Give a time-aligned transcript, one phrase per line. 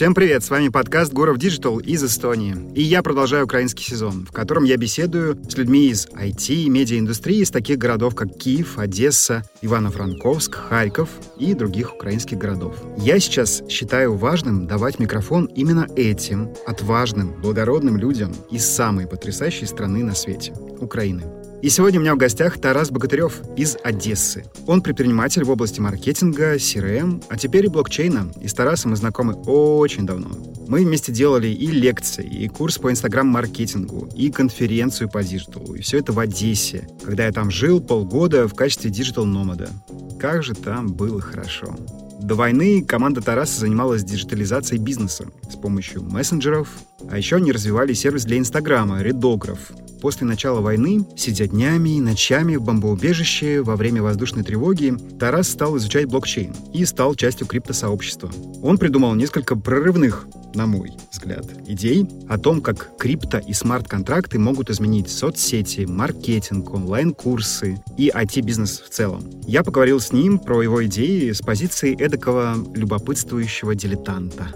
[0.00, 2.56] Всем привет, с вами подкаст Гуров Digital из Эстонии.
[2.74, 7.42] И я продолжаю украинский сезон, в котором я беседую с людьми из IT и медиаиндустрии
[7.42, 12.82] из таких городов, как Киев, Одесса, Ивано-Франковск, Харьков и других украинских городов.
[12.96, 20.02] Я сейчас считаю важным давать микрофон именно этим отважным, благородным людям из самой потрясающей страны
[20.02, 21.24] на свете— Украины.
[21.62, 24.44] И сегодня у меня в гостях Тарас Богатырев из Одессы.
[24.66, 28.32] Он предприниматель в области маркетинга, CRM, а теперь и блокчейна.
[28.40, 30.30] И с Тарасом мы знакомы очень давно.
[30.68, 35.74] Мы вместе делали и лекции, и курс по инстаграм-маркетингу, и конференцию по диджиталу.
[35.74, 39.68] И все это в Одессе, когда я там жил полгода в качестве digital nomad а.
[40.18, 41.76] Как же там было хорошо.
[42.20, 46.68] До войны команда Тараса занималась диджитализацией бизнеса с помощью мессенджеров,
[47.10, 52.56] а еще они развивали сервис для Инстаграма, Редограф, После начала войны, сидя днями и ночами
[52.56, 58.30] в бомбоубежище во время воздушной тревоги, Тарас стал изучать блокчейн и стал частью криптосообщества.
[58.62, 64.70] Он придумал несколько прорывных, на мой взгляд, идей о том, как крипто и смарт-контракты могут
[64.70, 69.22] изменить соцсети, маркетинг, онлайн-курсы и IT-бизнес в целом.
[69.46, 74.48] Я поговорил с ним про его идеи с позиции эдакого любопытствующего дилетанта.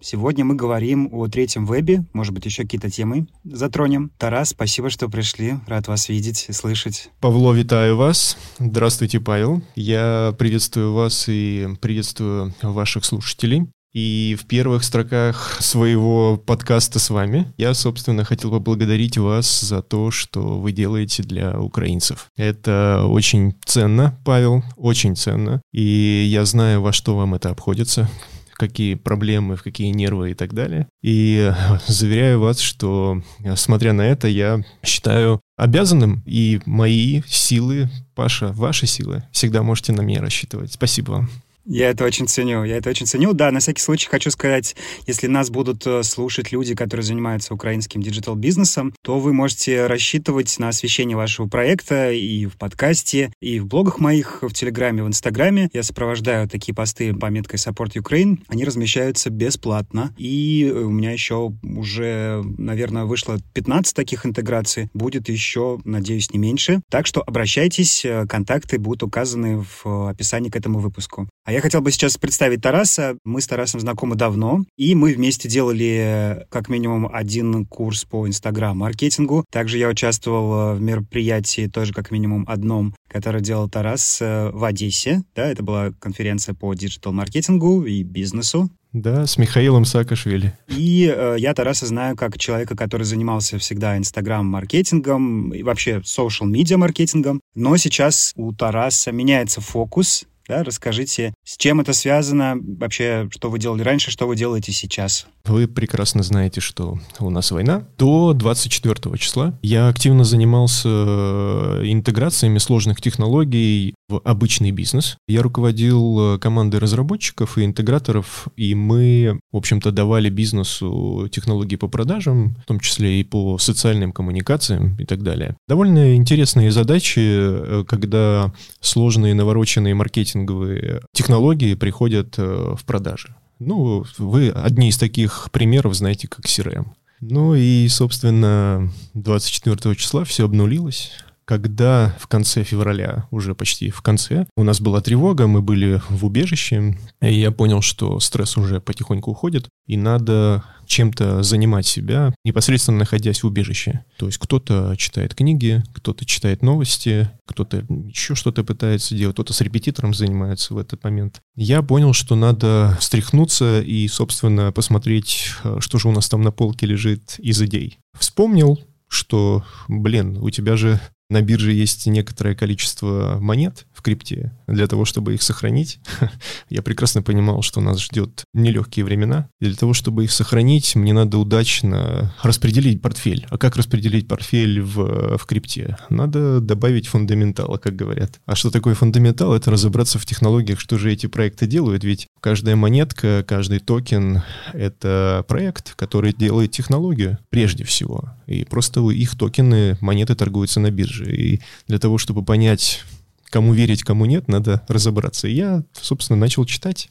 [0.00, 4.12] Сегодня мы говорим о третьем вебе, может быть, еще какие-то темы затронем.
[4.18, 5.54] Тарас, спасибо, что пришли.
[5.66, 7.10] Рад вас видеть и слышать.
[7.20, 8.38] Павло, витаю вас.
[8.60, 9.62] Здравствуйте, Павел.
[9.74, 13.66] Я приветствую вас и приветствую ваших слушателей.
[13.96, 20.10] И в первых строках своего подкаста с вами я, собственно, хотел поблагодарить вас за то,
[20.10, 22.26] что вы делаете для украинцев.
[22.36, 25.62] Это очень ценно, Павел, очень ценно.
[25.72, 28.06] И я знаю, во что вам это обходится
[28.52, 30.88] какие проблемы, в какие нервы и так далее.
[31.02, 31.50] И
[31.86, 33.22] заверяю вас, что,
[33.54, 40.02] смотря на это, я считаю обязанным, и мои силы, Паша, ваши силы, всегда можете на
[40.02, 40.74] меня рассчитывать.
[40.74, 41.30] Спасибо вам.
[41.68, 43.32] Я это очень ценю, я это очень ценю.
[43.32, 48.00] Да, на всякий случай хочу сказать, если нас будут э, слушать люди, которые занимаются украинским
[48.00, 53.98] digital-бизнесом, то вы можете рассчитывать на освещение вашего проекта и в подкасте, и в блогах
[53.98, 55.68] моих, в Телеграме, в Инстаграме.
[55.72, 58.38] Я сопровождаю такие посты пометкой Support Ukraine.
[58.46, 60.14] Они размещаются бесплатно.
[60.16, 64.88] И у меня еще уже, наверное, вышло 15 таких интеграций.
[64.94, 66.80] Будет еще, надеюсь, не меньше.
[66.90, 71.28] Так что обращайтесь, э, контакты будут указаны в описании к этому выпуску.
[71.44, 73.16] А я хотел бы сейчас представить Тараса.
[73.24, 79.42] Мы с Тарасом знакомы давно, и мы вместе делали как минимум один курс по инстаграм-маркетингу.
[79.50, 85.22] Также я участвовал в мероприятии, тоже как минимум одном, которое делал Тарас э, в Одессе.
[85.34, 88.68] Да, это была конференция по digital-маркетингу и бизнесу.
[88.92, 90.52] Да, с Михаилом Саакашвили.
[90.68, 96.69] И э, я Тараса знаю как человека, который занимался всегда инстаграм-маркетингом и вообще social media
[96.69, 97.40] маркетингом.
[97.54, 103.58] Но сейчас у Тараса меняется фокус, да, расскажите, с чем это связано, вообще, что вы
[103.58, 105.26] делали раньше, что вы делаете сейчас?
[105.44, 107.88] Вы прекрасно знаете, что у нас война.
[107.98, 115.16] До 24 числа я активно занимался э, интеграциями сложных технологий в обычный бизнес.
[115.26, 121.88] Я руководил э, командой разработчиков и интеграторов, и мы, в общем-то, давали бизнесу технологии по
[121.88, 125.56] продажам, в том числе и по социальным коммуникациям и так далее.
[125.68, 133.34] Довольно интересные задачи, э, когда сложные навороченные маркетинговые технологии приходят в продажи.
[133.58, 136.86] Ну, вы одни из таких примеров знаете, как CRM.
[137.20, 141.12] Ну и, собственно, 24 числа все обнулилось
[141.46, 146.26] когда в конце февраля, уже почти в конце, у нас была тревога, мы были в
[146.26, 152.98] убежище, и я понял, что стресс уже потихоньку уходит, и надо чем-то занимать себя, непосредственно
[152.98, 154.04] находясь в убежище.
[154.18, 159.60] То есть кто-то читает книги, кто-то читает новости, кто-то еще что-то пытается делать, кто-то с
[159.60, 161.40] репетитором занимается в этот момент.
[161.54, 166.50] Я понял, что надо встряхнуться и, собственно, посмотреть, э, что же у нас там на
[166.50, 167.98] полке лежит из идей.
[168.18, 174.52] Вспомнил, что, блин, у тебя же на бирже есть некоторое количество монет в крипте.
[174.68, 175.98] Для того, чтобы их сохранить,
[176.68, 179.48] я прекрасно понимал, что нас ждет нелегкие времена.
[179.60, 183.46] И для того, чтобы их сохранить, мне надо удачно распределить портфель.
[183.50, 185.96] А как распределить портфель в, в крипте?
[186.10, 188.40] Надо добавить фундаментала, как говорят.
[188.46, 189.54] А что такое фундаментал?
[189.54, 192.04] Это разобраться в технологиях, что же эти проекты делают.
[192.04, 198.32] Ведь каждая монетка, каждый токен— это проект, который делает технологию прежде всего.
[198.46, 201.34] И просто их токены, монеты торгуются на бирже же.
[201.34, 203.02] И для того, чтобы понять,
[203.50, 205.48] кому верить, кому нет, надо разобраться.
[205.48, 207.10] И я, собственно, начал читать.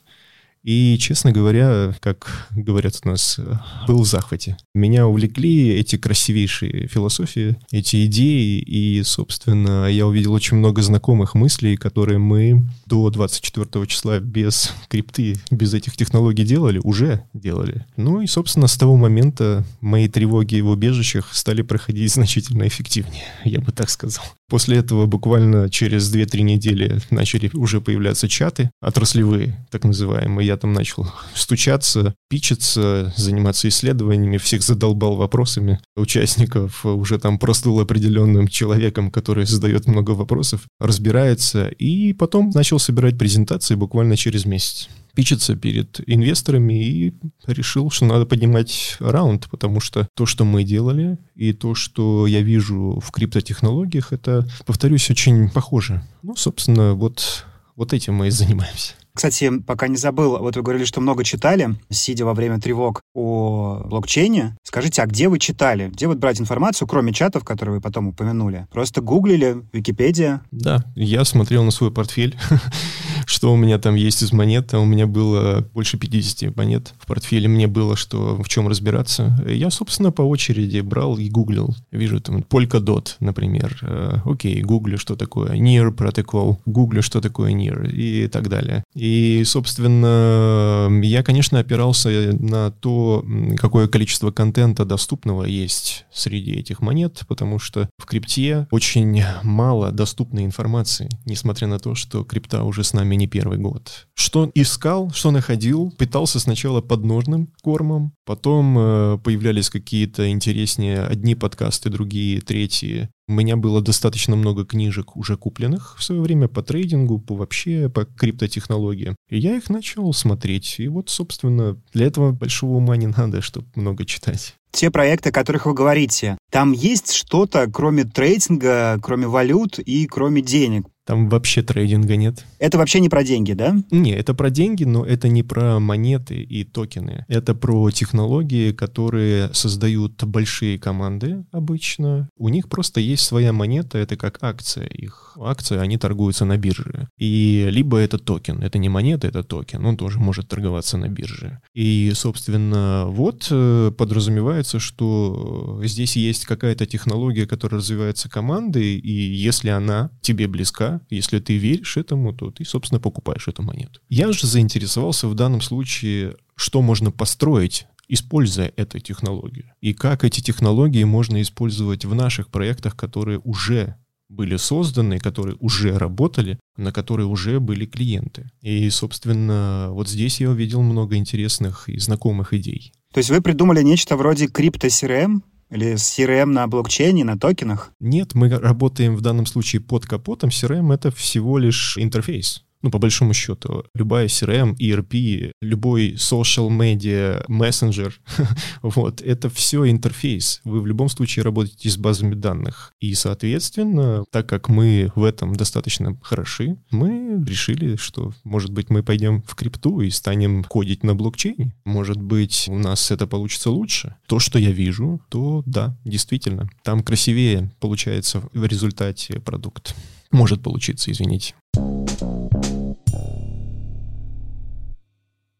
[0.65, 3.39] И, честно говоря, как говорят у нас,
[3.87, 4.57] был в захвате.
[4.73, 11.77] Меня увлекли эти красивейшие философии, эти идеи, и, собственно, я увидел очень много знакомых мыслей,
[11.77, 17.85] которые мы до 24 числа без крипты, без этих технологий делали, уже делали.
[17.95, 23.59] Ну и, собственно, с того момента мои тревоги в убежищах стали проходить значительно эффективнее, я
[23.59, 24.25] бы так сказал.
[24.47, 30.47] После этого буквально через 2-3 недели начали уже появляться чаты, отраслевые, так называемые.
[30.47, 38.47] Я там начал стучаться, пичиться, заниматься исследованиями, всех задолбал вопросами участников, уже там просто определенным
[38.47, 45.55] человеком, который задает много вопросов, разбирается, и потом начал собирать презентации буквально через месяц пичиться
[45.55, 47.13] перед инвесторами и
[47.47, 52.41] решил, что надо поднимать раунд, потому что то, что мы делали, и то, что я
[52.41, 56.03] вижу в криптотехнологиях, это, повторюсь, очень похоже.
[56.21, 58.93] Ну, собственно, вот, вот этим мы и занимаемся.
[59.15, 63.81] Кстати, пока не забыл, вот вы говорили, что много читали, сидя во время тревог о
[63.85, 64.57] блокчейне.
[64.61, 65.87] Скажите, а где вы читали?
[65.87, 68.67] Где вот брать информацию, кроме чатов, которые вы потом упомянули?
[68.73, 70.41] Просто гуглили, Википедия?
[70.51, 72.37] Да, я смотрел на свой портфель,
[73.25, 74.73] что у меня там есть из монет.
[74.73, 77.47] У меня было больше 50 монет в портфеле.
[77.47, 79.43] Мне было что в чем разбираться.
[79.47, 81.75] Я, собственно, по очереди брал и гуглил.
[81.91, 83.77] Вижу там Polkadot, например.
[83.81, 86.57] Э, окей, гуглю, что такое Near Protocol.
[86.65, 88.83] Гуглю, что такое Near и так далее.
[88.93, 93.25] И, собственно, я, конечно, опирался на то,
[93.57, 100.45] какое количество контента доступного есть среди этих монет, потому что в крипте очень мало доступной
[100.45, 104.07] информации, несмотря на то, что крипта уже с нами не первый год.
[104.13, 111.89] Что искал, что находил, пытался сначала подножным кормом, потом э, появлялись какие-то интереснее одни подкасты,
[111.89, 113.09] другие, третьи.
[113.27, 117.89] У меня было достаточно много книжек уже купленных в свое время по трейдингу, по вообще
[117.89, 119.15] по криптотехнологиям.
[119.29, 120.75] И я их начал смотреть.
[120.77, 125.31] И вот, собственно, для этого большого ума не надо, чтобы много читать те проекты, о
[125.31, 130.87] которых вы говорите, там есть что-то, кроме трейдинга, кроме валют и кроме денег?
[131.05, 132.43] Там вообще трейдинга нет.
[132.57, 133.75] Это вообще не про деньги, да?
[133.91, 137.25] Не, это про деньги, но это не про монеты и токены.
[137.27, 142.27] Это про технологии, которые создают большие команды обычно.
[142.37, 145.37] У них просто есть своя монета, это как акция их.
[145.39, 147.07] Акции, они торгуются на бирже.
[147.17, 151.59] И либо это токен, это не монета, это токен, он тоже может торговаться на бирже.
[151.73, 159.69] И, собственно, вот э, подразумевается, что здесь есть какая-то технология, которая развивается командой, и если
[159.69, 163.99] она тебе близка, если ты веришь этому, то ты, собственно, покупаешь эту монету.
[164.09, 169.73] Я же заинтересовался в данном случае, что можно построить используя эту технологию.
[169.81, 173.95] И как эти технологии можно использовать в наших проектах, которые уже
[174.29, 178.49] были созданы, которые уже работали, на которые уже были клиенты.
[178.61, 182.91] И, собственно, вот здесь я увидел много интересных и знакомых идей.
[183.13, 185.41] То есть вы придумали нечто вроде крипто-CRM,
[185.71, 187.91] или CRM на блокчейне, на токенах?
[187.99, 190.49] Нет, мы работаем в данном случае под капотом.
[190.49, 197.43] CRM— это всего лишь интерфейс ну, по большому счету, любая CRM, ERP, любой social media,
[197.47, 198.19] мессенджер,
[198.81, 200.61] вот, это все интерфейс.
[200.63, 202.91] Вы в любом случае работаете с базами данных.
[202.99, 209.03] И, соответственно, так как мы в этом достаточно хороши, мы решили, что, может быть, мы
[209.03, 211.73] пойдем в крипту и станем кодить на блокчейне.
[211.85, 214.15] Может быть, у нас это получится лучше.
[214.27, 219.95] То, что я вижу, то да, действительно, там красивее получается в результате продукт.
[220.31, 221.55] Может получиться, извините.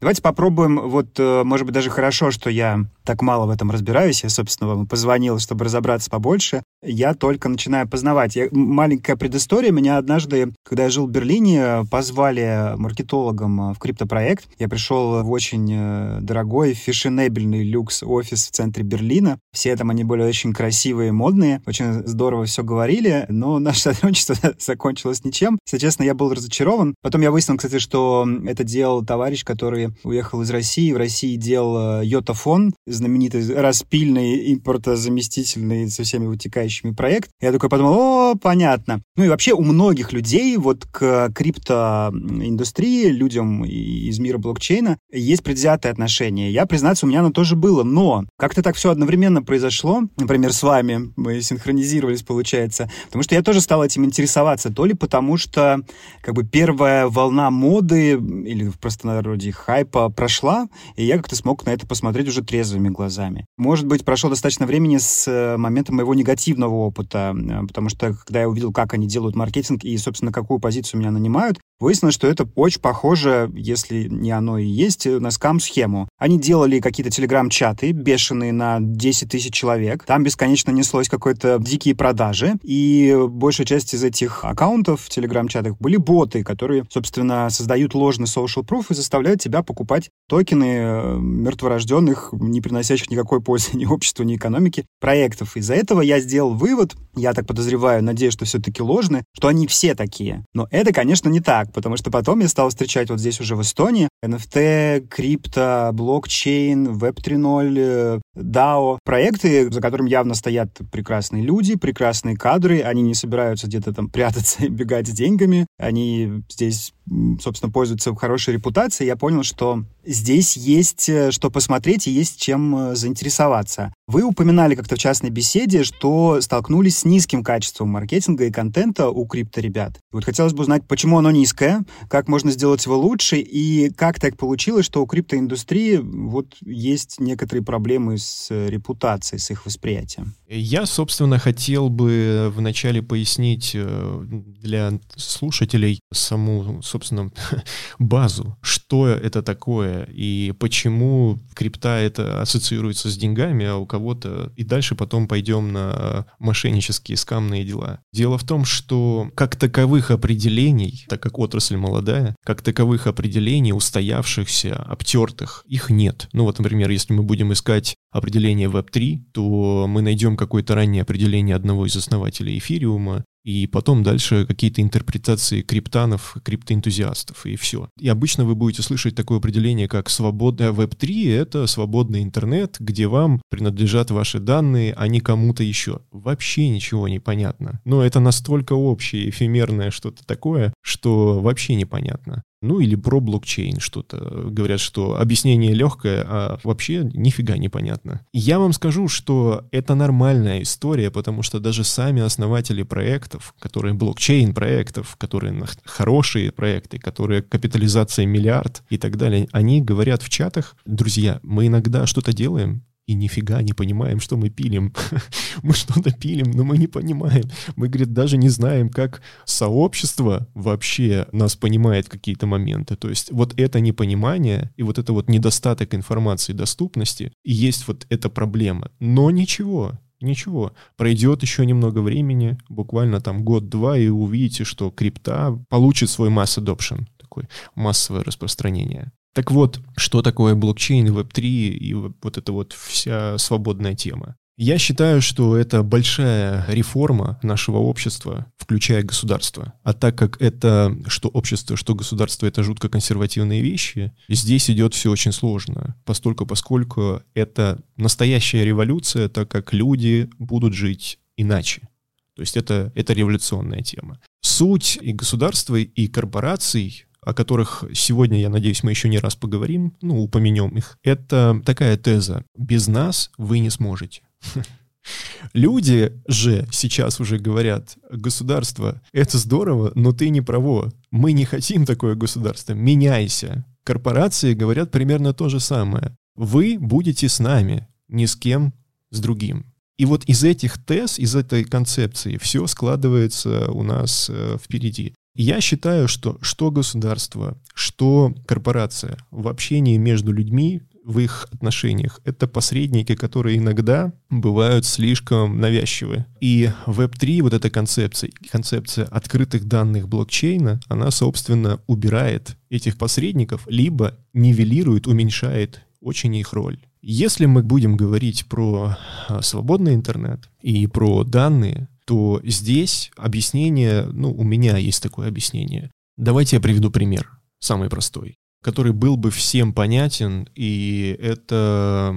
[0.02, 4.24] Давайте попробуем, вот, э, может быть, даже хорошо, что я так мало в этом разбираюсь.
[4.24, 6.64] Я, собственно, вам позвонил, чтобы разобраться побольше.
[6.84, 8.36] Я только начинаю познавать.
[8.36, 9.72] Я, маленькая предыстория.
[9.72, 14.48] Меня однажды, когда я жил в Берлине, позвали маркетологом в криптопроект.
[14.60, 19.40] Я пришел в очень э, дорогой фешенебельный люкс-офис в центре Берлина.
[19.54, 21.62] Все там они были очень красивые, модные.
[21.66, 25.58] Очень здорово все говорили, но наше сотрудничество закончилось ничем.
[25.66, 26.96] Если честно, я был разочарован.
[27.02, 30.92] Потом я выяснил, кстати, что это делал товарищ, который уехал из России.
[30.92, 37.30] В России делал э, Йотафон, знаменитый распильный, импортозаместительный со всеми вытекающими проект.
[37.42, 39.02] Я такой подумал, о, понятно.
[39.16, 45.92] Ну и вообще у многих людей вот к криптоиндустрии, людям из мира блокчейна есть предвзятое
[45.92, 46.52] отношение.
[46.52, 50.64] Я, признаться, у меня оно тоже было, но как-то так все одновременно произошло, например, с
[50.64, 55.82] вами, мы синхронизировались, получается, потому что я тоже стал этим интересоваться, то ли потому что
[56.22, 61.72] как бы первая волна моды или в простонародье хайпа прошла, и я как-то смог на
[61.72, 63.46] это посмотреть уже трезвыми глазами.
[63.58, 68.42] Может быть, прошло достаточно времени с э, момента моего негативного опыта, э, потому что когда
[68.42, 72.48] я увидел, как они делают маркетинг и, собственно, какую позицию меня нанимают, выяснилось, что это
[72.56, 76.08] очень похоже, если не оно и есть, на скам-схему.
[76.18, 80.06] Они делали какие-то телеграм-чаты, бешеные на 10 тысяч человек.
[80.06, 85.98] Там бесконечно неслось какой-то дикие продажи, и большая часть из этих аккаунтов в телеграм-чатах были
[85.98, 92.62] боты, которые, собственно, создают ложный social proof и заставляют тебя покупать токены э, мертворожденных, не
[92.62, 95.58] приносящих никакой пользы ни обществу, ни экономике проектов.
[95.58, 99.96] Из-за этого я сделал вывод, я так подозреваю, надеюсь, что все-таки ложны, что они все
[99.96, 100.46] такие.
[100.54, 103.62] Но это, конечно, не так, потому что потом я стал встречать вот здесь уже в
[103.62, 109.00] Эстонии NFT, крипто, блокчейн, Web 3.0, DAO.
[109.04, 112.82] Проекты, за которыми явно стоят прекрасные люди, прекрасные кадры.
[112.82, 115.66] Они не собираются где-то там прятаться и бегать с деньгами.
[115.78, 116.94] Они здесь
[117.42, 122.76] собственно, пользуются хорошей репутацией, я понял, что здесь есть э, что посмотреть и есть чем
[122.76, 123.94] э, заинтересоваться.
[124.08, 129.26] Вы упоминали как-то в частной беседе, что столкнулись с низким качеством маркетинга и контента у
[129.26, 130.00] крипто-ребят.
[130.12, 134.38] Вот хотелось бы узнать, почему оно низкое, как можно сделать его лучше, и как так
[134.38, 140.36] получилось, что у криптоиндустрии вот есть некоторые проблемы с э, репутацией, с их восприятием.
[140.48, 147.32] Я, собственно, хотел бы вначале пояснить для слушателей саму, собственно,
[148.00, 154.52] базу, что это такое и почему крипта это ассоциируется с деньгами, а у кого-то...
[154.56, 158.00] И дальше потом пойдем на мошеннические скамные дела.
[158.14, 164.76] Дело в том, что как таковых определений, так как отрасль молодая, как таковых определений устоявшихся,
[164.76, 166.28] обтертых, их нет.
[166.34, 171.56] Ну вот, например, если мы будем искать определение Web3, то мы найдем какое-то раннее определение
[171.56, 177.90] одного из основателей эфириума, и потом дальше какие-то интерпретации криптанов, криптоэнтузиастов, и все.
[178.00, 183.42] И обычно вы будете слышать такое определение, как свободная Web3— это свободный интернет, где вам
[183.50, 186.00] принадлежат ваши данные, а не кому-то еще.
[186.12, 187.82] Вообще ничего не понятно.
[187.86, 192.44] Но это настолько общее, эфемерное что-то такое, что вообще непонятно.
[192.66, 194.18] Ну или про блокчейн что-то.
[194.50, 198.22] Говорят, что объяснение легкое, а вообще нифига непонятно.
[198.34, 204.54] Я вам скажу, что это нормальная история, потому что даже сами основатели проектов, которые блокчейн
[204.54, 205.54] проектов, которые
[205.84, 212.08] хорошие проекты, которые капитализация миллиард и так далее, они говорят в чатах, друзья, мы иногда
[212.08, 214.94] что-то делаем, и нифига не понимаем, что мы пилим.
[215.64, 217.46] мы что-то пилим, но мы не понимаем.
[217.76, 222.96] Мы, говорит, даже не знаем, как сообщество вообще нас понимает какие-то моменты.
[222.96, 228.06] То есть вот это непонимание и вот это вот недостаток информации доступности и есть вот
[228.10, 228.92] эта проблема.
[229.00, 236.10] Но ничего, Ничего, пройдет еще немного времени, буквально там год-два, и увидите, что крипта получит
[236.10, 239.12] свой масс adoption, такое массовое распространение.
[239.36, 244.38] Так вот, что такое блокчейн, Web3 и вот эта вот вся свободная тема?
[244.56, 249.74] Я считаю, что это большая реформа нашего общества, включая государство.
[249.84, 255.12] А так как это, что общество, что государство, это жутко консервативные вещи, здесь идет все
[255.12, 261.90] очень сложно, постольку поскольку это настоящая революция, так как люди будут жить иначе.
[262.38, 264.22] То есть это, это революционная тема.
[264.40, 269.94] Суть и государства, и корпораций о которых сегодня, я надеюсь, мы еще не раз поговорим,
[270.02, 272.46] ну, упомянем их, это такая теза.
[272.58, 274.22] Без нас вы не сможете.
[275.54, 280.94] Люди же сейчас уже говорят, государство, это здорово, но ты не право.
[281.12, 283.66] Мы не хотим такое государство, меняйся.
[283.84, 286.16] Корпорации говорят примерно то же самое.
[286.36, 288.74] Вы будете с нами, ни с кем,
[289.12, 289.66] с другим.
[289.98, 295.14] И вот из этих тез, из этой концепции все складывается у нас э, впереди.
[295.36, 302.48] Я считаю, что что государство, что корпорация в общении между людьми, в их отношениях, это
[302.48, 306.26] посредники, которые иногда бывают слишком навязчивы.
[306.40, 314.18] И Web3, вот эта концепция, концепция открытых данных блокчейна, она, собственно, убирает этих посредников, либо
[314.34, 316.80] нивелирует, уменьшает очень их роль.
[317.02, 324.32] Если мы будем говорить про а, свободный интернет и про данные, то здесь объяснение, ну,
[324.32, 325.92] у меня есть такое объяснение.
[326.18, 332.16] Давайте я приведу пример, самый простой который был бы всем понятен, и это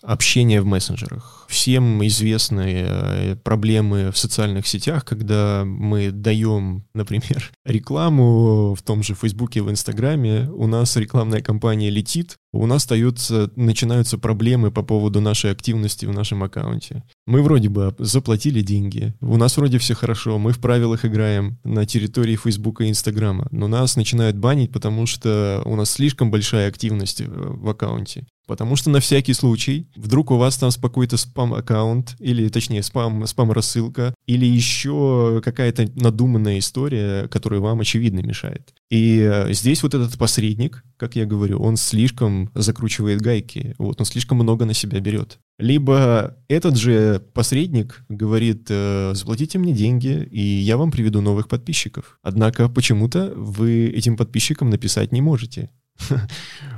[0.00, 1.44] общение в мессенджерах.
[1.50, 9.14] Всем известны э, проблемы в социальных сетях, когда мы даем, например, рекламу в том же
[9.14, 15.20] Фейсбуке, в Инстаграме, у нас рекламная кампания летит, у нас остаются, начинаются проблемы по поводу
[15.20, 17.04] нашей активности в нашем аккаунте.
[17.26, 21.86] Мы вроде бы заплатили деньги, у нас вроде все хорошо, мы в правилах играем на
[21.86, 27.20] территории Фейсбука и Инстаграма, но нас начинают банить, потому что у нас слишком большая активность
[27.20, 28.26] э, в аккаунте.
[28.50, 34.12] Потому что на всякий случай, вдруг у вас там какой-то спам-аккаунт, или точнее спам, спам-рассылка,
[34.26, 38.74] или еще какая-то надуманная история, которая вам очевидно мешает.
[38.90, 44.04] И э, здесь вот этот посредник, как я говорю, он слишком закручивает гайки, вот он
[44.04, 45.38] слишком много на себя берет.
[45.60, 52.18] Либо этот же посредник говорит, э, заплатите мне деньги, и я вам приведу новых подписчиков.
[52.20, 55.70] Однако почему-то вы этим подписчикам написать не можете.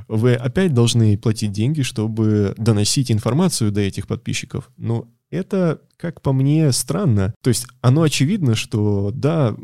[0.09, 4.71] Вы опять должны платить деньги, чтобы доносить информацию до этих подписчиков.
[4.77, 7.35] Но это, как по мне, странно.
[7.43, 9.57] То есть оно очевидно, что да,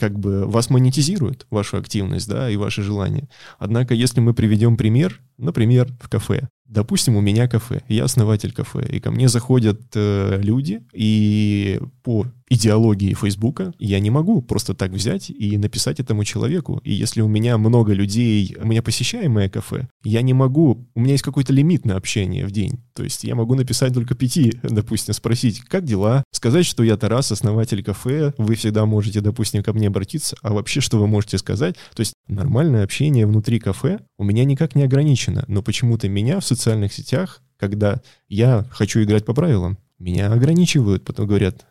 [0.00, 3.28] как бы вас монетизирует вашу активность, да, и ваши желания.
[3.58, 6.48] Однако, если мы приведем пример, например, в кафе.
[6.66, 12.26] Допустим, у меня кафе, я основатель кафе, и ко мне заходят э, люди, и по
[12.54, 16.80] идеологии Фейсбука я не могу просто так взять и написать этому человеку.
[16.84, 21.12] И если у меня много людей, у меня посещаемое кафе, я не могу, у меня
[21.12, 22.80] есть какой-то лимит на общение в день.
[22.94, 27.32] То есть я могу написать только пяти, допустим, спросить, как дела, сказать, что я Тарас,
[27.32, 31.76] основатель кафе, вы всегда можете, допустим, ко мне обратиться, а вообще что вы можете сказать?
[31.94, 36.44] То есть нормальное общение внутри кафе у меня никак не ограничено, но почему-то меня в
[36.44, 41.66] социальных сетях когда я хочу играть по правилам, меня ограничивают, потом говорят,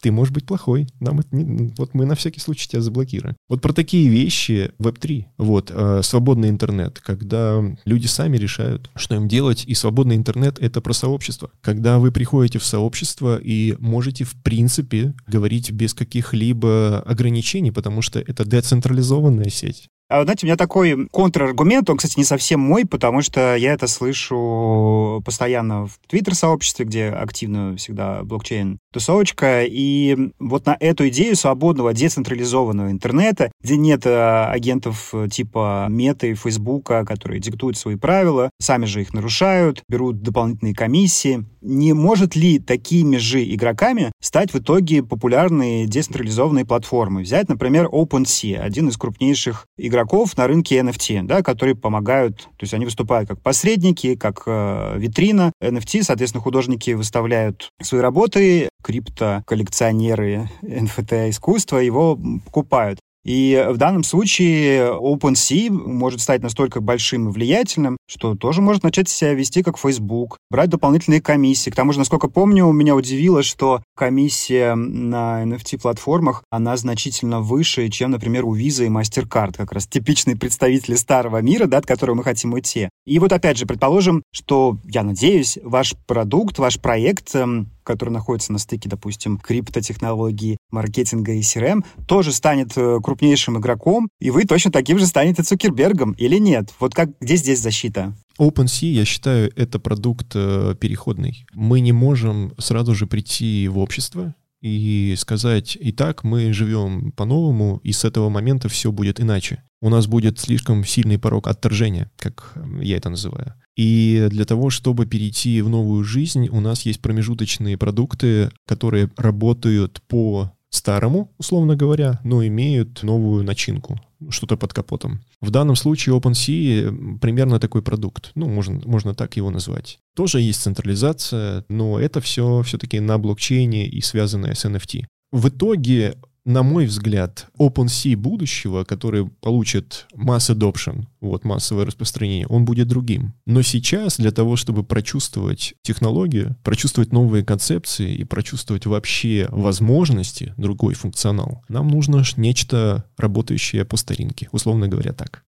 [0.00, 3.36] ты можешь быть плохой, нам это не, вот мы на всякий случай тебя заблокируем.
[3.48, 9.28] Вот про такие вещи Web3, вот, э, свободный интернет, когда люди сами решают, что им
[9.28, 11.50] делать, и свободный интернет— это про сообщество.
[11.60, 18.20] Когда вы приходите в сообщество и можете, в принципе, говорить без каких-либо ограничений, потому что
[18.20, 19.88] это децентрализованная сеть.
[20.08, 23.88] А, знаете, у меня такой контраргумент, он, кстати, не совсем мой, потому что я это
[23.88, 32.92] слышу постоянно в Твиттер-сообществе, где активно всегда блокчейн-тусовочка, и вот на эту идею свободного, децентрализованного
[32.92, 38.84] интернета, где нет э, агентов э, типа Мета и Фейсбука, которые диктуют свои правила, сами
[38.84, 45.02] же их нарушают, берут дополнительные комиссии, не может ли такими же игроками стать в итоге
[45.02, 47.22] популярные децентрализованные платформы?
[47.22, 49.95] Взять, например, OpenSea, один из крупнейших игроков
[50.36, 55.52] на рынке NFT, да, которые помогают, то есть они выступают как посредники, как э, витрина
[55.62, 62.98] NFT, соответственно, художники выставляют свои работы, крипто-коллекционеры NFT-искусства его покупают.
[63.26, 69.08] И в данном случае OpenSea может стать настолько большим и влиятельным, что тоже может начать
[69.08, 71.70] себя вести как Facebook, брать дополнительные комиссии.
[71.70, 78.12] К тому же, насколько помню, меня удивило, что комиссия на NFT-платформах, она значительно выше, чем,
[78.12, 82.22] например, у Visa и MasterCard, как раз типичные представители старого мира, да, от которого мы
[82.22, 82.90] хотим уйти.
[83.06, 88.52] И вот опять же, предположим, что, я надеюсь, ваш продукт, ваш проект эм, который находится
[88.52, 94.70] на стыке, допустим, криптотехнологий, маркетинга и CRM, тоже станет э, крупнейшим игроком, и вы точно
[94.72, 96.74] таким же станете Цукербергом или нет?
[96.80, 98.14] Вот как, где здесь защита?
[98.38, 101.46] OpenSea, я считаю, это продукт э, переходный.
[101.54, 104.34] Мы не можем сразу же прийти в общество
[104.66, 109.62] и сказать, итак, мы живем по-новому, и с этого момента все будет иначе.
[109.80, 113.54] У нас будет слишком сильный порог отторжения, как я это называю.
[113.76, 120.02] И для того, чтобы перейти в новую жизнь, у нас есть промежуточные продукты, которые работают
[120.08, 124.00] по старому, условно говоря, но имеют новую начинку,
[124.30, 125.20] что-то под капотом.
[125.40, 129.98] В данном случае OpenSea примерно такой продукт, ну, можно, можно так его назвать.
[130.14, 135.04] Тоже есть централизация, но это все все-таки на блокчейне и связанное с NFT.
[135.32, 142.64] В итоге на мой взгляд, OpenSea будущего, который получит mass adoption, вот массовое распространение, он
[142.64, 143.34] будет другим.
[143.46, 150.94] Но сейчас для того, чтобы прочувствовать технологию, прочувствовать новые концепции и прочувствовать вообще возможности, другой
[150.94, 155.42] функционал, нам нужно нечто работающее по старинке, условно говоря так.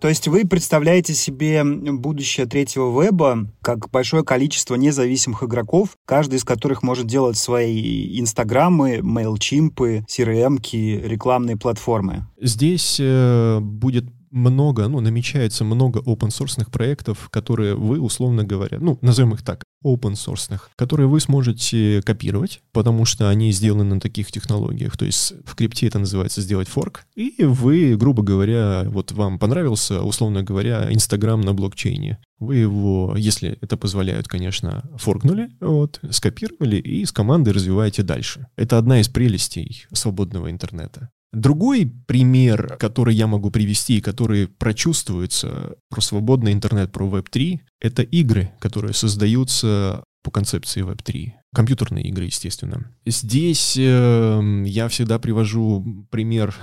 [0.00, 6.44] То есть вы представляете себе будущее третьего веба как большое количество независимых игроков, каждый из
[6.44, 12.26] которых может делать свои инстаграмы, мейлчимпы, CRM-ки, рекламные платформы?
[12.40, 18.98] Здесь э, будет много, ну, намечается много open source проектов, которые вы, условно говоря, ну,
[19.02, 24.32] назовем их так, open source, которые вы сможете копировать, потому что они сделаны на таких
[24.32, 24.96] технологиях.
[24.96, 30.02] То есть в крипте это называется сделать форк, и вы, грубо говоря, вот вам понравился,
[30.02, 32.18] условно говоря, Инстаграм на блокчейне.
[32.38, 38.46] Вы его, если это позволяют, конечно, форкнули, вот, скопировали и с командой развиваете дальше.
[38.56, 41.10] Это одна из прелестей свободного интернета.
[41.32, 48.52] Другой пример, который я могу привести, который прочувствуется про свободный интернет, про Web3, это игры,
[48.60, 51.32] которые создаются по концепции Web3.
[51.54, 52.90] Компьютерные игры, естественно.
[53.06, 56.54] Здесь э, я всегда привожу пример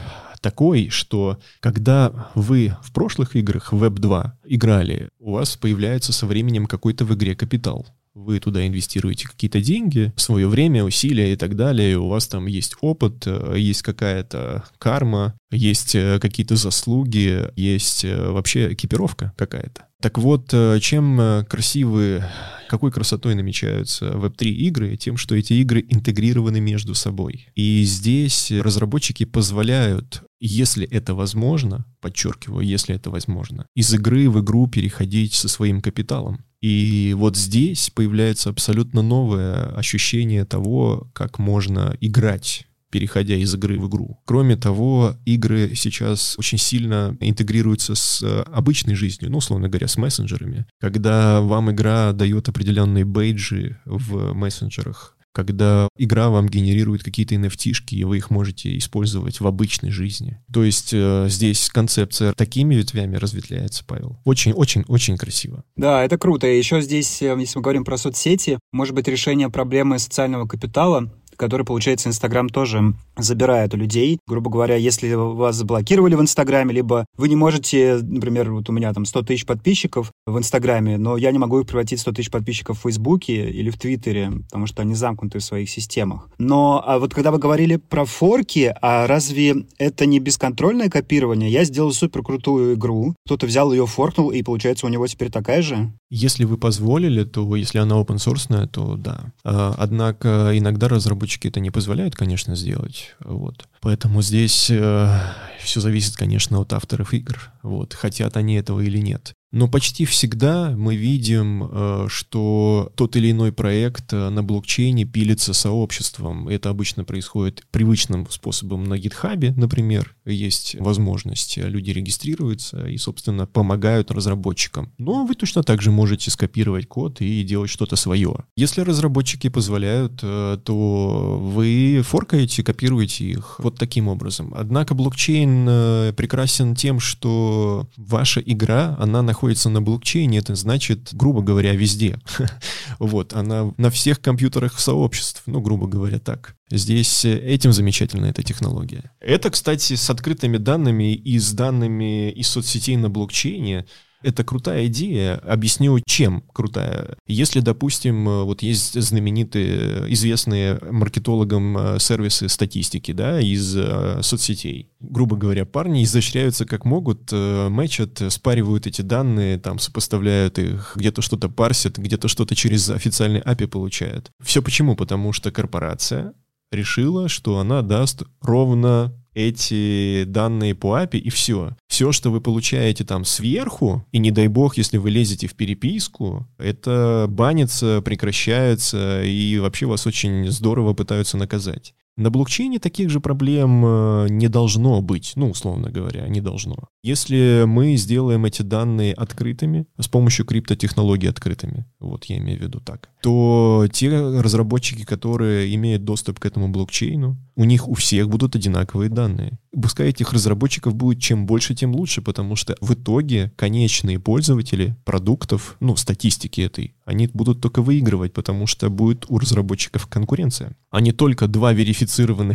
[0.41, 6.27] такой, что когда вы в прошлых играх в Web 2 играли, у вас появляется со
[6.27, 11.55] временем какой-то в игре капитал вы туда инвестируете какие-то деньги, свое время, усилия и так
[11.55, 18.05] далее, у вас там есть опыт, э, есть какая-то карма, есть э, какие-то заслуги, есть
[18.05, 19.87] э, вообще экипировка какая-то.
[20.01, 22.23] Так вот, чем красивы,
[22.69, 27.47] какой красотой намечаются Web3 игры, тем, что эти игры интегрированы между собой.
[27.55, 34.67] И здесь разработчики позволяют, если это возможно, подчеркиваю, если это возможно, из игры в игру
[34.67, 36.43] переходить со своим капиталом.
[36.61, 43.89] И вот здесь появляется абсолютно новое ощущение того, как можно играть переходя из игры в
[43.89, 44.21] игру.
[44.23, 50.65] Кроме того, игры сейчас очень сильно интегрируются с обычной жизнью, ну, условно говоря, с мессенджерами.
[50.79, 58.03] Когда вам игра дает определенные бейджи в мессенджерах, когда игра вам генерирует какие-то nft и
[58.05, 60.41] вы их можете использовать в обычной жизни.
[60.51, 64.17] То есть э, здесь концепция такими ветвями разветвляется, Павел.
[64.23, 65.63] Очень-очень-очень красиво.
[65.75, 66.47] Да, это круто.
[66.47, 71.11] И еще здесь, э, если мы говорим про соцсети, может быть решение проблемы социального капитала,
[71.37, 74.19] который, получается, Инстаграм тоже забирает у людей.
[74.27, 78.93] Грубо говоря, если вас заблокировали в Инстаграме, либо вы не можете, например, вот у меня
[78.93, 82.31] там 100 тысяч подписчиков в Инстаграме, но я не могу их превратить в 100 тысяч
[82.31, 86.29] подписчиков в Фейсбуке или в Твиттере, потому что они замкнуты в своих системах.
[86.37, 91.51] Но а вот когда вы говорили про форки, а разве это не бесконтрольное копирование?
[91.51, 95.61] Я сделал супер крутую игру, кто-то взял ее, форкнул, и получается у него теперь такая
[95.61, 95.91] же?
[96.09, 99.33] Если вы позволили, то если она open source, то да.
[99.43, 103.15] А, однако иногда разработчики это не позволяют, конечно, сделать.
[103.19, 103.67] Вот.
[103.81, 105.19] Поэтому здесь э,
[105.61, 107.51] все зависит, конечно, от авторов игр.
[107.65, 107.93] Вот.
[107.93, 109.33] Хотят они этого или нет.
[109.55, 115.53] Но почти всегда мы видим, э, что тот или иной проект э, на блокчейне пилится
[115.53, 116.49] сообществом.
[116.49, 120.13] Это обычно происходит привычным способом на гитхабе, например.
[120.25, 124.91] Есть возможность, э, люди регистрируются и, собственно, помогают разработчикам.
[124.97, 128.35] Но вы точно так же можете скопировать код и делать что-то свое.
[128.57, 134.53] Если разработчики позволяют, то вы форкаете, копируете их вот таким образом.
[134.53, 137.54] Однако блокчейн прекрасен тем, что
[137.97, 142.19] ваша игра, она находится на блокчейне, это значит, грубо говоря, везде.
[142.99, 146.55] вот, она на всех компьютерах сообществ, ну, грубо говоря, так.
[146.71, 149.11] Здесь э, этим замечательна эта технология.
[149.19, 153.85] Это, кстати, с открытыми данными и с данными из соцсетей на блокчейне
[154.25, 155.35] это крутая идея.
[155.35, 157.17] Объясню, чем крутая.
[157.27, 164.89] Если, допустим, э, вот есть знаменитые, известные маркетологам э, сервисы статистики, да, из э, соцсетей.
[164.99, 171.47] Грубо говоря, парни изощряются как могут, мэчат, спаривают эти данные, там, сопоставляют их, где-то что-то
[171.47, 174.31] парсят, где-то что-то через официальный API получают.
[174.43, 174.95] Все почему?
[174.95, 176.33] Потому что корпорация
[176.71, 181.75] решила, что она даст ровно эти данные по API и все.
[181.87, 186.47] Все, что вы получаете там сверху, и не дай бог, если вы лезете в переписку,
[186.57, 191.93] это банится, прекращается, и вообще вас очень здорово пытаются наказать.
[192.17, 196.87] На блокчейне таких же проблем э, не должно быть, ну, условно говоря, не должно.
[197.03, 202.79] Если мы сделаем эти данные открытыми, с помощью криптотехнологий открытыми, вот я имею в виду
[202.79, 208.55] так, то те разработчики, которые имеют доступ к этому блокчейну, у них у всех будут
[208.55, 209.59] одинаковые данные.
[209.71, 215.75] Пускай этих разработчиков будет чем больше, тем лучше, потому что в итоге конечные пользователи продуктов,
[215.81, 221.11] ну, статистики этой, они будут только выигрывать, потому что будет у разработчиков конкуренция, а не
[221.11, 222.04] только два верифицированных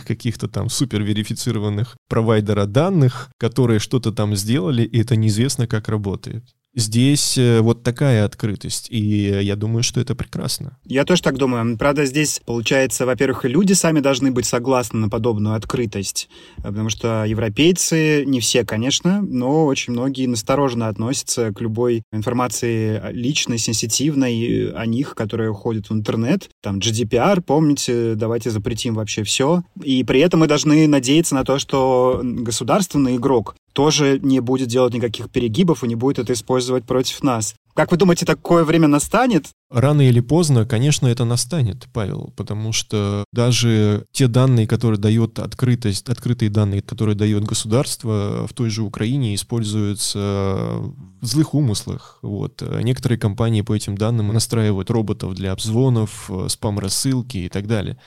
[0.05, 6.45] каких-то там супер верифицированных провайдера данных, которые что-то там сделали, и это неизвестно, как работает.
[6.75, 8.99] Здесь э, вот такая открытость, и
[9.43, 10.79] я думаю, что это прекрасно.
[10.85, 11.77] Я тоже так думаю.
[11.77, 16.29] Правда, здесь, получается, во-первых, люди сами должны быть согласны на подобную открытость,
[16.63, 23.59] потому что европейцы, не все, конечно, но очень многие настороженно относятся к любой информации личной,
[23.59, 26.51] сенситивной о них, которая уходит в интернет.
[26.63, 29.65] Там GDPR, помните, давайте запретим вообще все.
[29.83, 34.95] И при этом мы должны надеяться на то, что государственный игрок тоже не будет делать
[34.95, 37.55] никаких перегибов и не будет это использовать против нас.
[37.73, 39.47] Как вы думаете, такое время настанет?
[39.71, 46.09] Рано или поздно, конечно, это настанет, Павел, потому что даже те данные, которые дает открытость,
[46.09, 52.19] открытые данные, которые дает государство, в той же Украине используются в злых умыслах.
[52.23, 52.61] Вот.
[52.83, 57.99] Некоторые компании по этим данным настраивают роботов для обзвонов, спам-рассылки и так далее.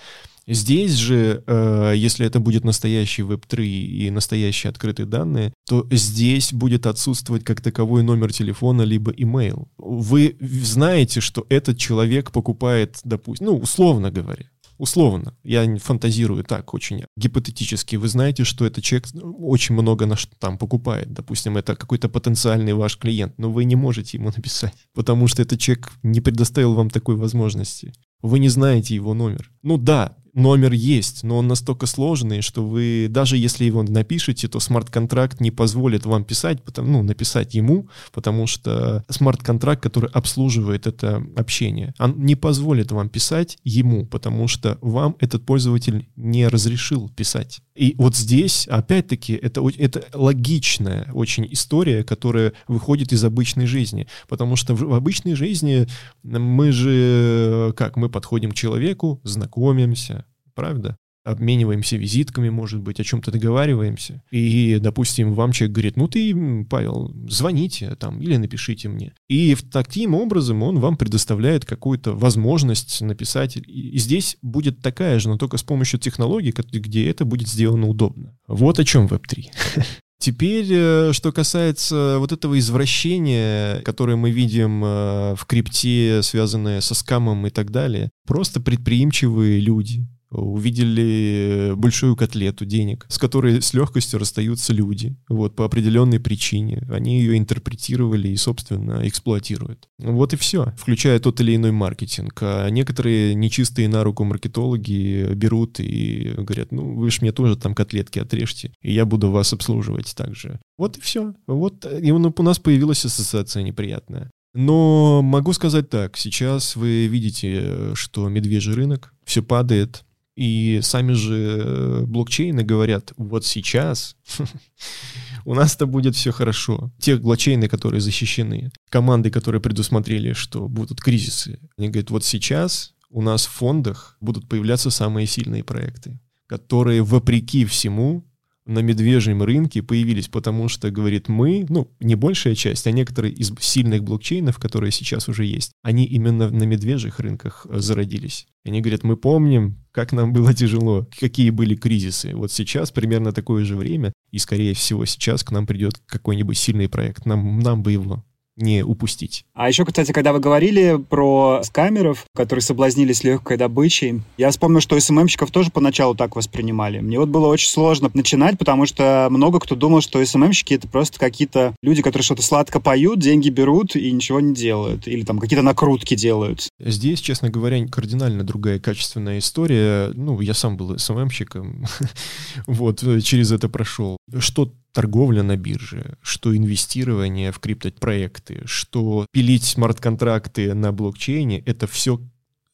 [0.47, 6.85] Здесь же, э, если это будет настоящий Web3 и настоящие открытые данные, то здесь будет
[6.85, 9.67] отсутствовать как таковой номер телефона либо email.
[9.77, 14.45] Вы знаете, что этот человек покупает, допустим, ну, условно говоря,
[14.77, 19.07] условно, я фантазирую так очень гипотетически, вы знаете, что этот человек
[19.39, 21.13] очень много на что там покупает.
[21.13, 25.59] Допустим, это какой-то потенциальный ваш клиент, но вы не можете ему написать, потому что этот
[25.59, 27.93] человек не предоставил вам такой возможности.
[28.21, 29.51] Вы не знаете его номер.
[29.63, 34.59] Ну да, номер есть, но он настолько сложный, что вы, даже если его напишете, то
[34.59, 41.23] смарт-контракт не позволит вам писать, потому, ну, написать ему, потому что смарт-контракт, который обслуживает это
[41.35, 47.61] общение, он не позволит вам писать ему, потому что вам этот пользователь не разрешил писать.
[47.75, 54.07] И вот здесь, опять-таки, это, это логичная очень история, которая выходит из обычной жизни.
[54.27, 55.87] Потому что в обычной жизни
[56.21, 60.22] мы же, как, мы подходим к человеку, знакомимся,
[60.53, 60.97] правда?
[61.23, 64.21] обмениваемся визитками, может быть, о чем-то договариваемся.
[64.31, 69.13] И, допустим, вам человек говорит, ну ты, Павел, звоните там или напишите мне.
[69.29, 73.57] И таким образом он вам предоставляет какую-то возможность написать.
[73.57, 78.37] И здесь будет такая же, но только с помощью технологий, где это будет сделано удобно.
[78.47, 79.45] Вот о чем Web3.
[80.19, 86.95] Теперь, э, что касается вот этого извращения, которое мы видим э, в крипте, связанное со
[86.95, 94.19] скамом и так далее, просто предприимчивые люди, увидели большую котлету денег, с которой с легкостью
[94.19, 96.85] расстаются люди, вот, по определенной причине.
[96.89, 99.87] Они ее интерпретировали и, собственно, эксплуатируют.
[99.99, 102.37] Вот и все, включая тот или иной маркетинг.
[102.41, 107.75] А некоторые нечистые на руку маркетологи берут и говорят, ну, вы же мне тоже там
[107.75, 110.59] котлетки отрежьте, и я буду вас обслуживать также.
[110.77, 111.33] Вот и все.
[111.47, 114.29] Вот и у нас появилась ассоциация неприятная.
[114.53, 120.03] Но могу сказать так, сейчас вы видите, что медвежий рынок, все падает,
[120.35, 124.15] и сами же э, блокчейны говорят, вот сейчас
[125.45, 126.91] у нас-то будет все хорошо.
[126.99, 133.21] Те блокчейны, которые защищены, команды, которые предусмотрели, что будут кризисы, они говорят, вот сейчас у
[133.21, 138.25] нас в фондах будут появляться самые сильные проекты, которые вопреки всему
[138.65, 143.53] на медвежьем рынке появились, потому что, говорит, мы, ну, не большая часть, а некоторые из
[143.59, 148.47] сильных блокчейнов, которые сейчас уже есть, они именно на медвежьих рынках э, зародились.
[148.65, 152.35] Они говорят, мы помним, как нам было тяжело, какие были кризисы.
[152.35, 156.87] Вот сейчас примерно такое же время, и, скорее всего, сейчас к нам придет какой-нибудь сильный
[156.87, 157.25] проект.
[157.25, 158.23] Нам, нам бы его
[158.55, 159.45] не упустить.
[159.53, 164.99] А еще, кстати, когда вы говорили про скамеров, которые соблазнились легкой добычей, я вспомнил, что
[164.99, 166.99] СММщиков тоже поначалу так воспринимали.
[166.99, 171.19] Мне вот было очень сложно начинать, потому что много кто думал, что СММщики— это просто
[171.19, 175.07] какие-то люди, которые что-то сладко поют, деньги берут и ничего не делают.
[175.07, 176.67] Или там какие-то накрутки делают.
[176.79, 180.11] Здесь, честно говоря, кардинально другая качественная история.
[180.13, 181.85] Ну, я сам был СММщиком,
[182.67, 184.17] вот, через это прошел.
[184.39, 192.21] Что торговля на бирже, что инвестирование в криптопроекты, что пилить смарт-контракты на блокчейне, это все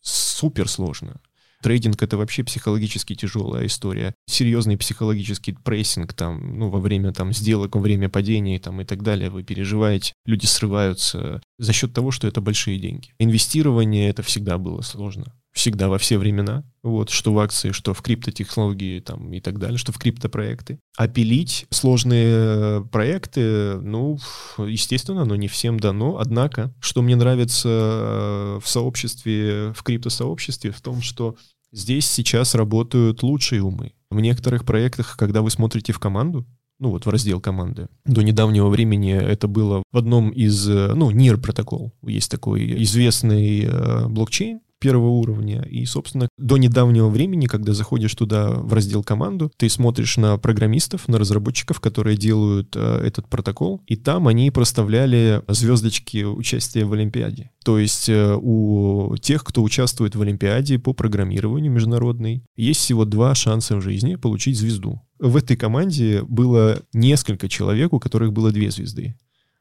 [0.01, 1.21] супер сложно.
[1.61, 4.15] Трейдинг— это вообще психологически тяжелая история.
[4.25, 9.03] Серьезный психологический прессинг там, ну, во время там сделок, во время падений там и так
[9.03, 9.29] далее.
[9.29, 13.13] Вы переживаете, люди срываются за счет того, что это большие деньги.
[13.19, 18.01] Инвестирование— это всегда было сложно всегда во все времена, вот, что в акции, что в
[18.01, 20.79] криптотехнологии там, и так далее, что в криптопроекты.
[20.97, 24.17] А пилить сложные проекты, ну,
[24.57, 26.17] естественно, оно не всем дано.
[26.19, 31.35] Однако, что мне нравится э, в сообществе, в криптосообществе, в том, что
[31.71, 33.93] здесь сейчас работают лучшие умы.
[34.09, 36.45] В некоторых проектах, когда вы смотрите в команду,
[36.79, 37.87] ну вот в раздел команды.
[38.05, 41.91] До недавнего времени это было в одном из, э, ну, NIR протокол.
[42.03, 45.61] Есть такой известный э, блокчейн, первого уровня.
[45.63, 51.07] И, собственно, до недавнего времени, когда заходишь туда в раздел команду, ты смотришь на программистов,
[51.07, 57.51] на разработчиков, которые делают э, этот протокол, и там они проставляли звездочки участия в Олимпиаде.
[57.63, 63.35] То есть э, у тех, кто участвует в Олимпиаде по программированию международной, есть всего два
[63.35, 65.01] шанса в жизни получить звезду.
[65.19, 69.15] В этой команде было несколько человек, у которых было две звезды.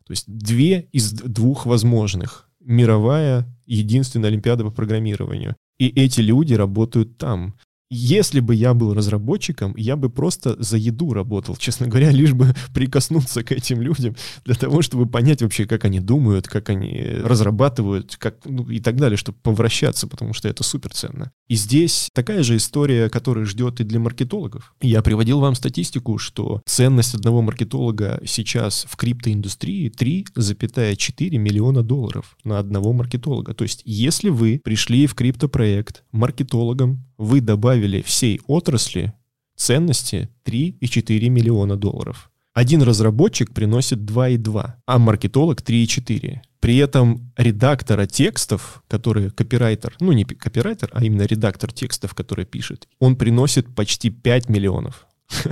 [0.06, 5.56] То есть две из двух возможных мировая единственная Олимпиада по программированию.
[5.78, 7.54] И эти люди работают там.
[7.90, 12.54] Если бы я был разработчиком, я бы просто за еду работал, честно говоря, лишь бы
[12.74, 18.16] прикоснуться к этим людям для того, чтобы понять вообще, как они думают, как они разрабатывают,
[18.16, 21.32] как, ну, и так далее, чтобы повращаться, потому что это супер ценно.
[21.48, 24.74] И здесь такая же история, которая ждет и для маркетологов.
[24.82, 32.58] Я приводил вам статистику, что ценность одного маркетолога сейчас в криптоиндустрии 3,4 миллиона долларов на
[32.58, 33.54] одного маркетолога.
[33.54, 39.12] То есть, если вы пришли в криптопроект маркетологом, вы добавили всей отрасли
[39.56, 42.30] ценности 3,4 миллиона долларов.
[42.54, 46.40] Один разработчик приносит 2,2, а маркетолог 3,4.
[46.60, 52.88] При этом редактора текстов, который копирайтер, ну не копирайтер, а именно редактор текстов, который пишет,
[52.98, 55.06] он приносит почти 5 миллионов.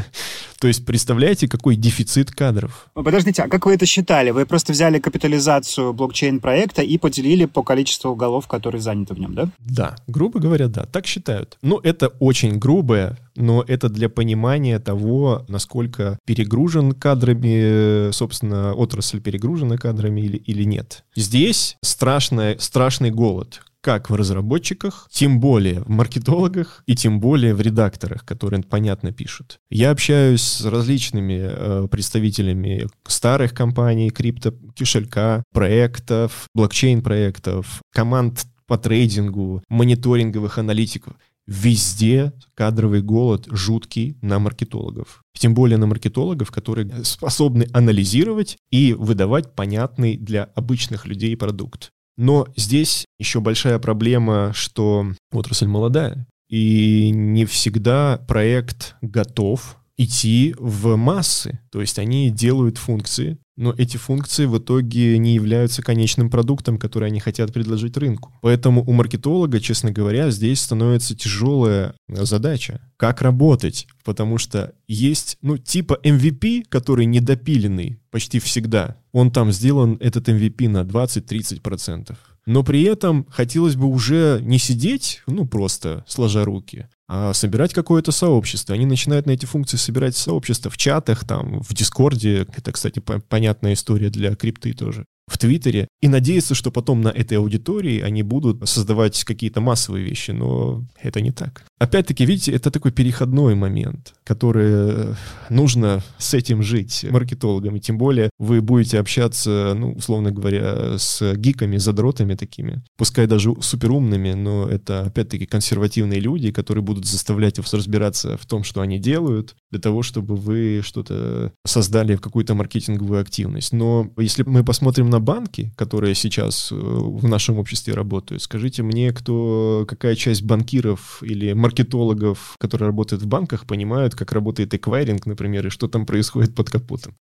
[0.58, 2.88] То есть представляете, какой дефицит кадров?
[2.94, 4.30] Подождите, а как вы это считали?
[4.30, 9.48] Вы просто взяли капитализацию блокчейн-проекта и поделили по количеству голов, которые заняты в нем, да?
[9.58, 11.58] Да, грубо говоря, да, так считают.
[11.62, 19.76] Ну, это очень грубое, но это для понимания того, насколько перегружен кадрами, собственно, отрасль перегружена
[19.76, 21.04] кадрами или, или нет.
[21.14, 27.60] Здесь страшный, страшный голод как в разработчиках, тем более в маркетологах и тем более в
[27.60, 29.60] редакторах, которые понятно пишут.
[29.70, 39.62] Я общаюсь с различными э, представителями старых компаний, крипто кошелька, проектов, блокчейн-проектов, команд по трейдингу,
[39.68, 41.14] мониторинговых аналитиков.
[41.46, 45.22] Везде кадровый голод жуткий на маркетологов.
[45.38, 51.92] Тем более на маркетологов, которые способны анализировать и выдавать понятный для обычных людей продукт.
[52.16, 60.96] Но здесь еще большая проблема, что отрасль молодая, и не всегда проект готов идти в
[60.96, 61.60] массы.
[61.70, 67.08] То есть они делают функции, но эти функции в итоге не являются конечным продуктом, который
[67.08, 68.32] они хотят предложить рынку.
[68.42, 72.80] Поэтому у маркетолога, честно говоря, здесь становится тяжелая задача.
[72.98, 73.86] Как работать?
[74.04, 78.98] Потому что есть, ну, типа MVP, который недопиленный почти всегда.
[79.16, 82.14] Он там сделан, этот MVP, на 20-30%.
[82.44, 88.12] Но при этом хотелось бы уже не сидеть, ну, просто сложа руки, а собирать какое-то
[88.12, 88.74] сообщество.
[88.74, 92.46] Они начинают на эти функции собирать сообщества в чатах, там, в Дискорде.
[92.54, 97.38] Это, кстати, понятная история для крипты тоже в Твиттере и надеяться, что потом на этой
[97.38, 101.64] аудитории они будут создавать какие-то массовые вещи, но это не так.
[101.78, 105.14] Опять-таки, видите, это такой переходной момент, который э,
[105.50, 111.34] нужно с этим жить маркетологам, и тем более вы будете общаться, ну, условно говоря, с
[111.34, 117.74] гиками, задротами такими, пускай даже суперумными, но это, опять-таки, консервативные люди, которые будут заставлять вас
[117.74, 123.74] разбираться в том, что они делают, для того, чтобы вы что-то создали, какую-то маркетинговую активность.
[123.74, 129.12] Но если мы посмотрим на банки, которые сейчас э, в нашем обществе работают, скажите мне,
[129.12, 135.66] кто, какая часть банкиров или маркетологов, которые работают в банках, понимают, как работает эквайринг, например,
[135.66, 137.16] и что там происходит под капотом?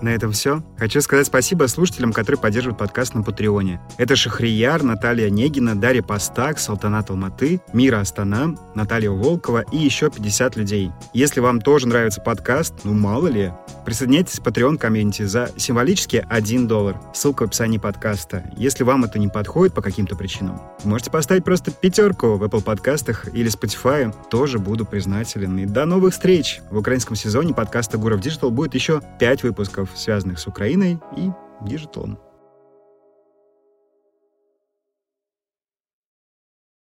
[0.00, 0.62] На этом все.
[0.78, 3.80] Хочу сказать спасибо слушателям, которые поддерживают подкаст на Патреоне.
[3.96, 10.56] Это Шахрияр, Наталья Негина, Дарья Пастак, Салтанат Алматы, Мира Астана, Наталья Волкова и еще 50
[10.56, 10.92] людей.
[11.12, 13.52] Если вам тоже нравится подкаст, ну мало ли,
[13.84, 17.00] присоединяйтесь к Patreon комьюнити за символически 1 доллар.
[17.12, 18.44] Ссылка в описании подкаста.
[18.56, 23.26] Если вам это не подходит по каким-то причинам, можете поставить просто пятерку в Apple подкастах
[23.34, 24.14] или Spotify.
[24.30, 25.58] Тоже буду признателен.
[25.58, 26.60] И до новых встреч!
[26.70, 31.30] В украинском сезоне подкаста Гуров Digital будет еще 5 выпусков связанных с Украиной и
[31.62, 32.18] диджиталом.